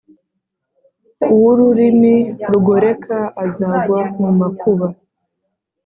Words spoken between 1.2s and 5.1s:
uw’ururimi rugoreka azagwa mu makuba